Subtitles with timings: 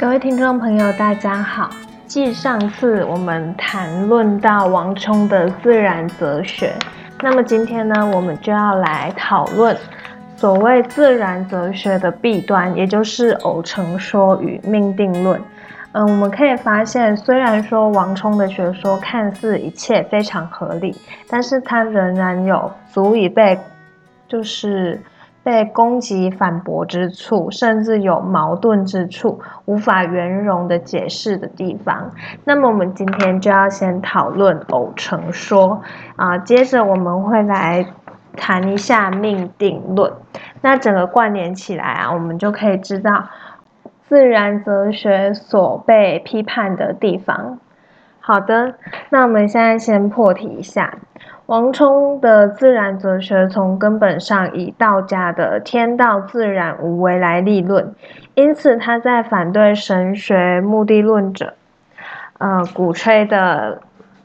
[0.00, 1.68] 各位听众朋友，大家好。
[2.06, 6.72] 继上次我们谈论到王充的自然哲学，
[7.20, 9.76] 那么今天呢，我们就要来讨论
[10.36, 15.38] 所谓自然哲学的弊端，也就是偶成说与命定论。
[15.92, 20.96] 嗯，我们可以发现，虽然说王充的学说看似一切非常合理，
[21.28, 23.60] 但是它仍然有足以被
[24.26, 24.98] 就是
[25.42, 32.10] 被攻击反驳之处，甚至有矛盾之处，无法圆融的解释的地方。
[32.44, 35.82] 那么我们今天就要先讨论偶成说
[36.16, 37.86] 啊，接着我们会来
[38.36, 40.12] 谈一下命定论。
[40.60, 43.24] 那整个关联起来啊，我们就可以知道。
[44.02, 47.60] 自然哲学所被批判的地方。
[48.18, 48.74] 好的，
[49.10, 50.98] 那我们现在先破题一下。
[51.50, 57.92] 王充的自然哲学从根本上以道家的天道自然无为来立论，
[58.36, 61.54] 因此他在反对神学目的论者，
[62.38, 63.80] 呃，鼓吹的。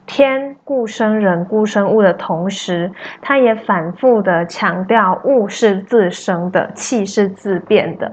[0.05, 2.91] 天故生人，故生物的同时，
[3.23, 8.11] 他也反复的强调物是自生的，气是自变的，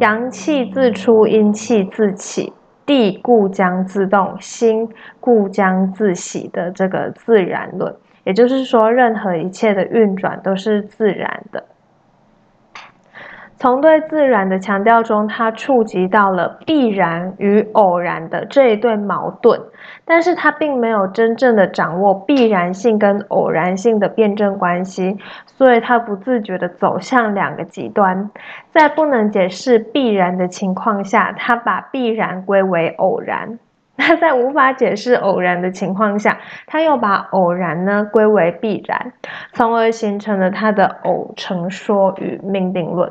[0.00, 2.52] 阳气自出，阴气自起，
[2.84, 4.88] 地故将自动，心
[5.20, 7.94] 故将自喜的这个自然论。
[8.28, 11.64] 也就是说，任何一切的运转都是自然的。
[13.56, 19.58] 从对自然的强调中，他触及到了必然与偶然的这一对矛盾，
[20.04, 28.30] 但是他并没有真正的掌握必然性跟偶然性的辩证关系，所以他不自觉的走向两个极端。
[28.70, 33.58] 在不能解释必然的情况下，他把必然归为偶然；
[34.00, 39.12] 那在无法解释偶然的情况下，他又把偶然呢归为必然，
[39.52, 43.10] 从而形成了他的偶成说与命定论。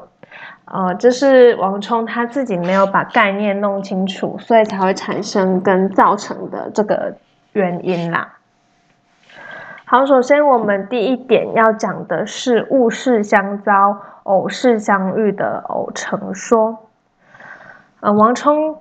[0.63, 7.14] 呃，这是王充他自己没有把概念弄清楚，所以才会产生跟造成的这个
[7.52, 8.36] 原因啦。
[9.83, 16.77] 好，首先我们第一点要讲的是物事相遭、偶事相遇的偶成说。
[17.99, 18.77] 呃，王充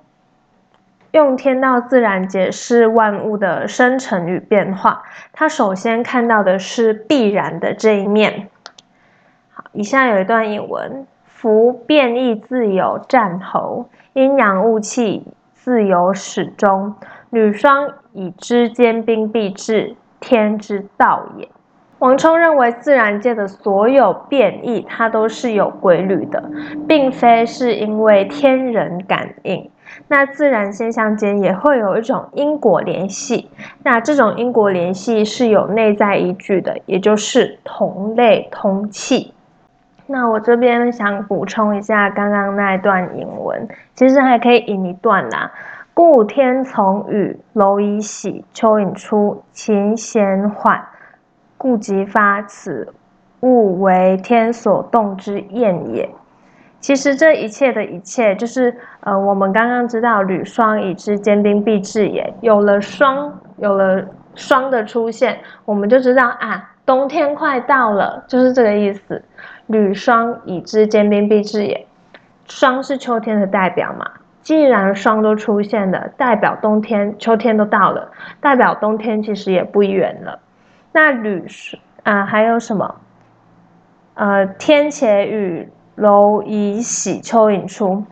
[1.16, 8.48] 用天道自然解释万物的生成与变化，他首先看到的是必然的这一面。
[9.50, 11.06] 好，以下有一段引文。
[11.24, 16.94] 夫变异自有战候，阴阳物气自有始终。
[17.30, 21.48] 女双以之坚冰必至，天之道也。
[21.98, 26.42] 王充认为，自然界的所有变异，它都是有规律的，
[26.86, 29.70] 并非是因为天人感应。
[30.08, 33.50] 那自然现象间也会有一种因果联系，
[33.82, 39.32] 那这种因果联系是有内在依据的，也就是同类通气。
[40.06, 45.50] 那我这边想补充一下刚刚那一段引文，其实还可以引一段啦。
[45.92, 50.84] 故天从雨，蝼蚁喜，蚯蚓出，禽闲缓，
[51.56, 52.42] 故即发。
[52.42, 52.92] 此
[53.40, 56.08] 物为天所动之验也。
[56.80, 62.32] 其实这一切的一切，就是呃，我们刚刚知道履霜已知坚冰必至也。
[62.40, 64.04] 有了霜，有了
[64.34, 69.22] 霜的出现，我们就知道啊，冬天快到了，就是这个意思。
[69.66, 71.86] 履霜已知坚冰必至也。
[72.46, 74.08] 霜是秋天的代表嘛？
[74.42, 80.38] 既然霜都出现了，代表冬天、秋天都到了，代表冬天其实也不远了。
[80.92, 81.44] 那履
[82.04, 82.94] 啊，还有什么？
[84.14, 88.04] 呃，天且雨，蝼蚁喜，蚯蚓出。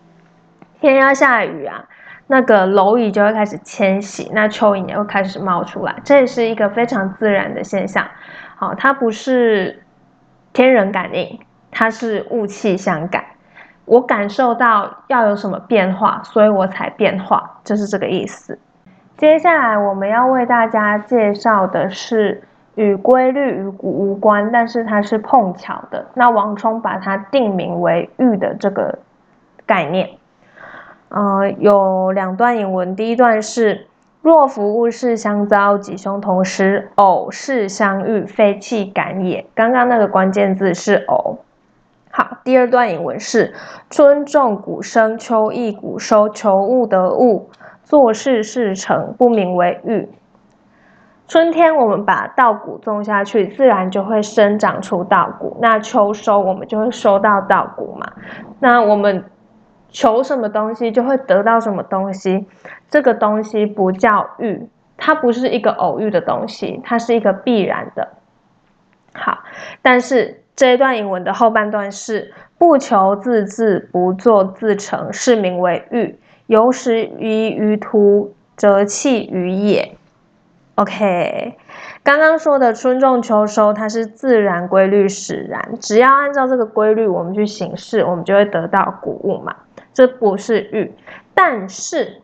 [0.81, 1.85] 天要下雨啊，
[2.27, 8.07] 那个蝼蚁就会开始迁徙，那蚯蚓也会开始冒出来，这也是一个非常自然的现象。
[8.57, 9.81] 好，它不是。
[10.53, 11.41] 天人感应，
[11.73, 13.25] 它是物气相感。
[13.87, 18.57] 我感受到要有什么变化，所以我才变化，就是这个意思。
[19.17, 22.45] 接下来我们要为大家介绍的是
[22.75, 26.07] 与规律与无关，但是它是碰巧的。
[26.15, 28.99] 那王充把它定名为“遇”的这个
[29.67, 30.11] 概念。
[31.09, 33.87] 呃，有两段引文，第一段是。
[34.23, 39.45] 若夫物事相遭，吉凶同时，偶事相遇，非气感也。
[39.55, 41.41] 刚刚那个关键字是偶。
[42.11, 43.53] 好，第二段引文是：
[43.91, 47.51] 春种谷生，秋意谷收，求物得物，
[47.83, 50.09] 做事事成，不名为遇。
[51.27, 55.57] 春天我们把稻谷种下去，自然就会生长出稻谷。
[55.61, 58.13] 那秋收我们就会收到稻谷嘛。
[58.61, 59.25] 那我们。
[59.97, 62.45] 求什么东西就会得到什么东西，
[62.91, 68.09] 这个东西不叫遇，它不是一个偶遇的东西，它是一个必然的。
[69.13, 69.39] 好，
[69.83, 76.19] 但是这一段引文的后半段是不求自治，不做自成，是名为遇；
[76.49, 79.97] 有始于于途，则弃于也。
[80.77, 81.57] OK，
[82.03, 89.55] 刚刚说的春种秋收，它是自然规律使然，只要按照这个规律我们去行事，我们就会得到谷物嘛。
[89.93, 90.93] 这不是欲，
[91.33, 92.21] 但是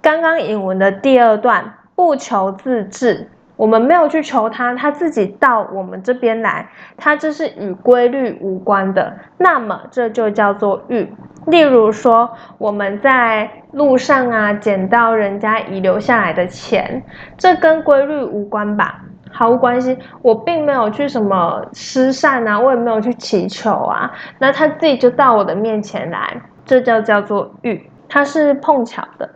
[0.00, 3.28] 刚刚引文的第二段不求自治。
[3.56, 11.12] 我们没有去求他，他自己到我们这边来，他这是与规律无关的，那么这就叫做欲。
[11.46, 17.02] 例如说，我们在路上啊捡到人家遗留下来的钱，
[17.36, 19.00] 这跟规律无关吧？
[19.30, 29.30] 毫无关系，我并没有去什么施善啊，我也没有去祈求啊，那他自己就到我的面前来，这就叫做欲，它是碰巧的。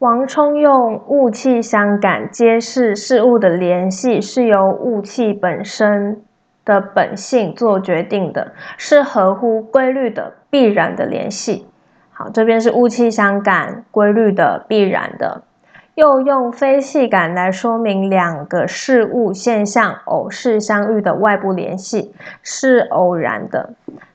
[0.00, 6.22] 王充用物气相感，揭示事物的联系是由物气本身
[6.68, 11.66] 的本性做决定的，是合乎规律的必然的联系。
[12.12, 15.42] 好，这边是物气相感，规律的必然的。
[15.94, 23.70] 又用非气感来说明两个事物现象偶是相遇的外部联系是偶然的。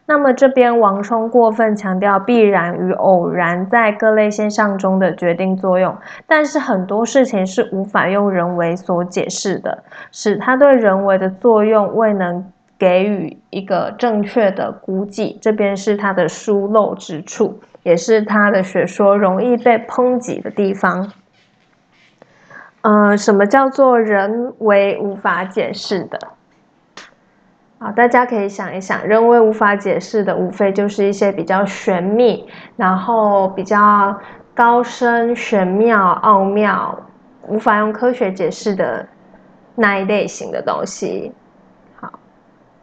[0.05, 5.95] 那么这边王充过分强调必然与偶然在各类现象中的决定作用，
[6.27, 15.37] 但是很多事情是无法用人为所解释的，使他对人为的作用未能给予一个正确的估计。
[15.41, 21.13] 这边是他的疏漏之处，也是他的学说容易被抨击的地方。
[22.81, 26.19] 呃，什么叫做人为无法解释的？
[27.83, 32.47] 好，大家可以想一想，人为无法解释的，无非就是一些比较玄秘，
[32.77, 34.17] 然后比较
[34.55, 36.97] 高深、玄妙、奥妙，
[37.45, 39.05] 无法用科学解释的
[39.75, 41.33] 那一类型的东西。
[41.95, 42.09] 好，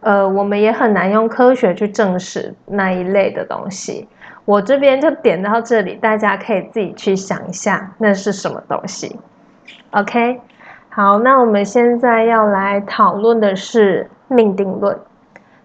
[0.01, 4.07] 呃，我们也很难用科学去证实那一类的东西。
[4.45, 9.19] 我这边就点到这里，大家可以自己去想一下，那是什么东西
[9.93, 10.43] ？OK。
[10.91, 14.99] 好，那我们现在要来讨论的是命定论。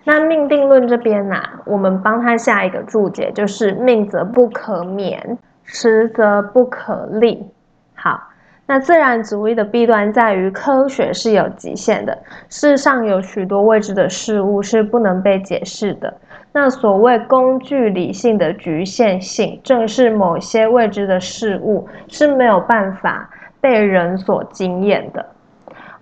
[0.03, 7.47] 那命定论这边呢，我们帮他下一个注解，就是命则不可免，时则不可立。
[7.93, 8.21] 好，
[8.65, 12.17] 那自然主义的弊端在于科学是有极限的，
[12.49, 16.13] 世上有许多未知的事物是不能被解释的。
[16.51, 23.29] 那所谓工具理性的局限性，正是某些未知的事物是没有办法。
[23.61, 25.25] 被人所惊艳的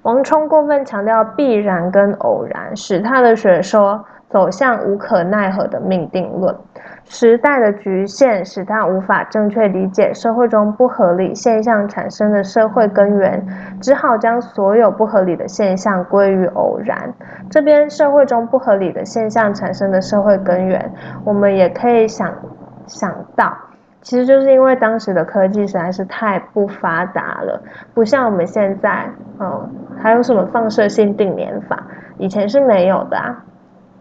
[0.04, 6.56] 王充过分强调必然跟偶然，使他的学说走向无可奈何的命定论。
[7.06, 13.46] 时代的局限使他无法正确理解社会中不合理现象产生的社会根源，
[13.82, 17.14] 只好将所有不合理的现象归于偶然。
[17.50, 20.94] 这边社会中不合理的现象产生的社会根源，
[21.26, 22.34] 我们也可以想
[22.88, 23.54] 想到。
[24.04, 27.60] 其实就是因为当时的科技实在是太不发达了，
[27.94, 29.10] 不像我们现在，
[29.40, 31.82] 嗯，还有什么放射性定年法，
[32.18, 33.44] 以前是没有的啊。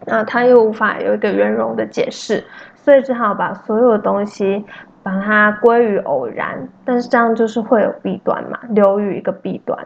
[0.05, 2.43] 那他又无法有一个圆融的解释，
[2.75, 4.65] 所以只好把所有东西
[5.01, 6.67] 把它归于偶然。
[6.83, 9.79] 但是这样就是会有弊端嘛，留于一个弊端。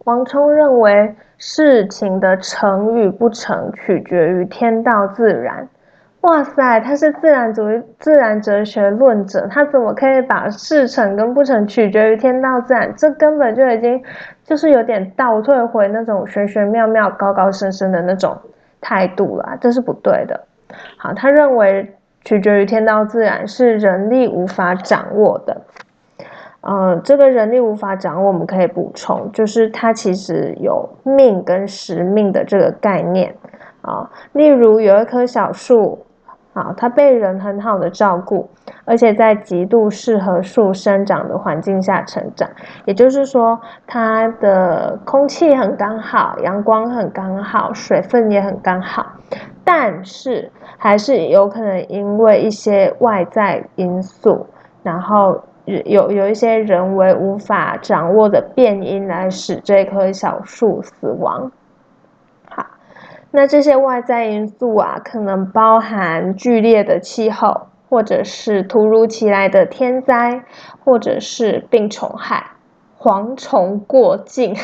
[0.00, 5.68] 王充认为事情的成与不成取决于天道自然。
[6.24, 12.90] 哇塞，他是自然主义、自然哲学论者，他怎么可以把事成跟不成取决于天道自然？
[12.96, 14.02] 这根本就已经
[14.42, 18.34] 就是有点倒退回那种玄玄妙妙、高高深深的那种
[18.80, 20.40] 态度了，这是不对的。
[20.96, 25.60] 好，他认为取决于天道自然是人力无法掌握的。
[26.62, 33.34] 嗯，这个人力无法掌握，我们可以补充，就是它其实有命跟时命的这个概念
[33.82, 34.10] 啊。
[34.32, 35.98] 例如有一棵小树。
[36.54, 38.48] 好，它被人很好的照顾，
[38.84, 42.48] 而且在极度适合树生长的环境下成长。
[42.84, 49.04] 也就是说，它的空气很刚好，阳光很刚好，水分也很刚好。
[49.64, 54.46] 但是，还是有可能因为一些外在因素，
[54.84, 61.50] 然后有有一些人为无法掌握的变因，来使这棵小树死亡。
[63.36, 70.44] 那这些外在因素啊，可能包含剧烈的气候，或者是突如其来的天灾，
[70.84, 72.52] 或者是病虫害、
[72.96, 74.54] 蝗虫过境，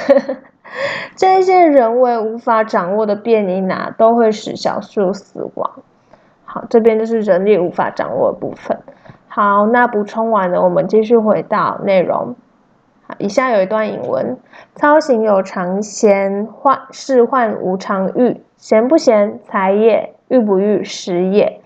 [1.17, 5.69] 这些人为无法掌握的变因啊，都会使小树死亡。
[6.45, 8.79] 好，这边就是人力无法掌握的部分。
[9.27, 12.37] 好，那补充完了，我们继续回到内容。
[13.09, 14.39] 好，以下有一段引文：
[14.77, 18.41] 操行有常闲，患事患无常欲。
[18.61, 21.62] 贤不闲，财也；欲不欲，时也。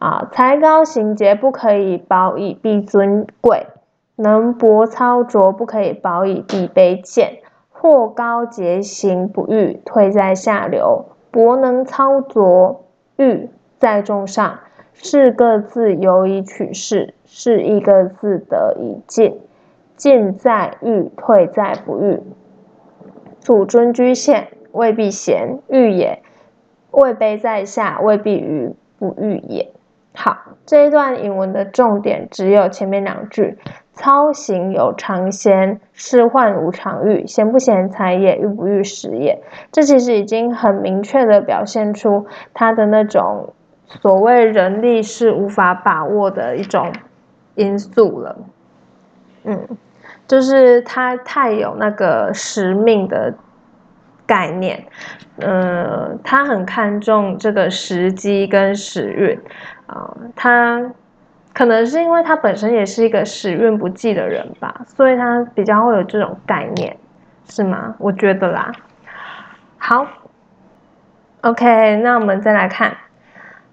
[0.00, 3.68] 啊，才高行节不可以保以必尊贵，
[4.16, 7.38] 能博操拙不可以保以必卑贱。
[7.70, 12.84] 或高洁行不欲退在下流，博能操卓
[13.16, 13.48] 欲
[13.78, 14.58] 在众上。
[14.92, 19.40] 是各自由以取势，是一个字得以进。
[19.96, 22.20] 进在欲，退在不欲。
[23.40, 26.20] 主尊居现，未必贤欲也；
[26.94, 29.70] 位卑在下，未必愚不欲也。
[30.16, 33.58] 好，这一段引文的重点只有前面两句：
[33.92, 37.26] 操行有常闲，仕宦无常欲。
[37.26, 39.42] 贤不贤才也，欲不欲时也。
[39.72, 43.52] 这其实已经很明确的表现出他的那种
[43.86, 46.92] 所谓人力是无法把握的一种
[47.56, 48.36] 因素了。
[49.42, 49.66] 嗯，
[50.28, 53.34] 就是他太有那个使命的
[54.26, 54.84] 概念，
[55.38, 59.38] 嗯，他很看重这个时机跟时运。
[59.86, 60.82] 啊，他
[61.52, 66.96] 可能是因为他本身也是一个时运不济的人吧，所以他比较会有这种概念，
[67.48, 67.94] 是吗？
[67.98, 68.72] 我觉得啦。
[69.76, 70.06] 好
[71.42, 72.96] ，OK，那我们再来看，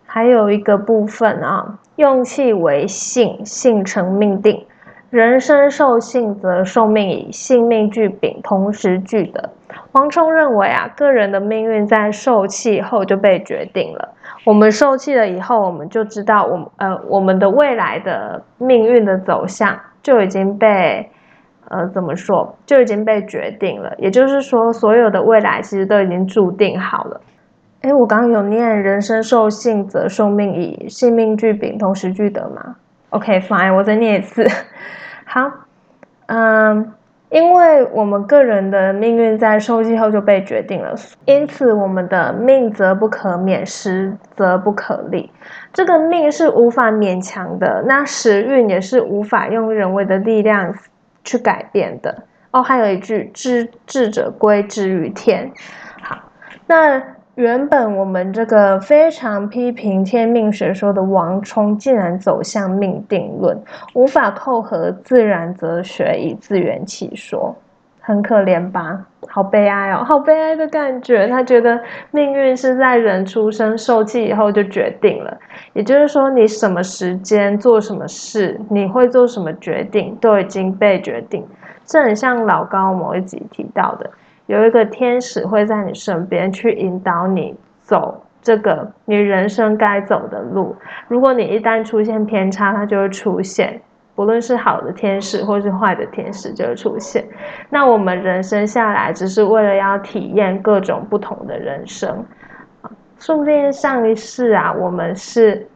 [0.05, 4.65] 还有一个部分啊，用气为性，性成命定。
[5.11, 9.49] 人生受性，则受命矣性命俱禀，同时俱得。
[9.91, 14.07] 王充认为啊，个人的命运在受气后就被决定了。
[14.45, 21.05] 我们受气了以后，我们就知道，我们呃我们的未来的命运的走向就已经被
[21.67, 23.93] 呃怎么说，就已经被决定了。
[23.97, 27.19] 也就是说，所有的未来其实都已经注定好了。
[27.81, 32.77] 哎，我刚刚有念“人生受性，则受命矣性命俱禀，同时俱得”吗
[33.11, 34.45] ？OK，fine，我再念一次。
[35.23, 35.49] 好，
[36.25, 36.93] 嗯，
[37.29, 40.93] 因为我们个人的命运在受气后就被决定了，
[41.25, 45.31] 因此我们的命则不可免，时则不可立。
[45.71, 50.73] 这个命是无法勉强的，那时运也是无法用人为的力量
[51.23, 52.23] 去改变的。
[52.51, 55.51] 哦，还有一句“知智者归之于天”。
[56.01, 56.17] 好，
[56.67, 57.01] 那。
[57.35, 63.57] 原本我们这个非常批评天命学说的王充，竟然走向命定论，
[63.93, 67.55] 无法扣合自然哲学以自圆其说，
[68.01, 69.05] 很可怜吧？
[69.29, 71.25] 好悲哀哦，好悲哀的感觉。
[71.29, 71.79] 他觉得
[72.11, 75.37] 命运是在人出生受气以后就决定了，
[75.71, 81.47] 也就是说，你什么时间做什么事，你会做什么决定，都已经被决定。
[81.85, 84.09] 这很像老高某一集提到的。
[84.47, 90.75] 有一个天使会在你身边去引导你走这个你人生该走的路。
[91.07, 93.79] 如果你一旦出现偏差，它就会出现，
[94.15, 97.23] 不论是好的天使或是坏的天使就会出现。
[97.69, 102.25] 那我们人生下来只是为了要体验各种不同的人生
[103.19, 105.67] 说不定上一世啊，我们是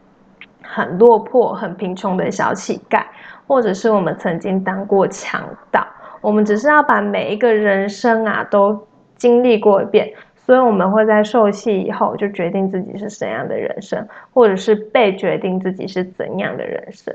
[0.63, 3.03] 很落魄、很贫穷的小乞丐，
[3.45, 5.86] 或者是我们曾经当过强盗。
[6.25, 14.03] 我们只是要把每一个人生啊都经历过一遍，所以我们会在受气以后就决定自己是怎样的人生，
[14.34, 17.13] 或者是被决定自己是怎样的人生。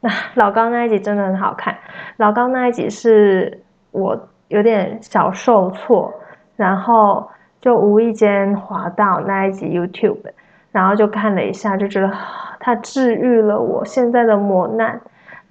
[0.00, 1.76] 那 老高那一集真的很好看，
[2.16, 6.10] 老高那一集是我有点小受挫，
[6.56, 7.28] 然后
[7.60, 10.16] 就无意间滑到那一集 YouTube，
[10.72, 12.10] 然后就看了一下，就觉得
[12.58, 14.98] 他治愈了我现在的磨难。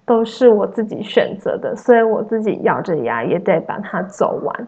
[0.07, 4.67] 都是我自己选择的，所以我自己咬着牙也得把它走完。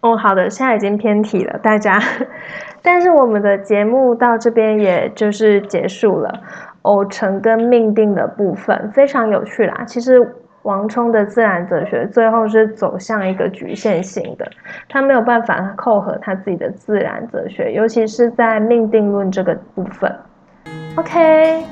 [0.00, 1.98] 哦，好的，现在已经偏题了，大家。
[2.82, 6.42] 但是我们的节目到这边也就是结束了。
[6.82, 9.84] 偶成跟命定的部分非常有趣啦。
[9.86, 10.26] 其实
[10.62, 14.48] 王充的自然哲学最后是走向一个局限性的，
[14.88, 20.12] 他没有办法扣合他自己的自然哲学，尤其是在命定论这个部分。
[20.96, 21.62] OK。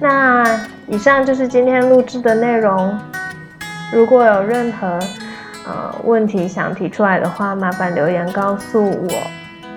[0.00, 0.44] 那
[0.86, 2.98] 以上就是今天录制的内容。
[3.92, 4.98] 如果有任何
[5.66, 9.12] 呃问题想提出来的话，麻烦留言告诉我。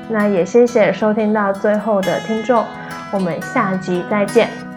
[0.09, 2.65] 那也谢谢收听到最后的听众，
[3.11, 4.70] 我们下集再见。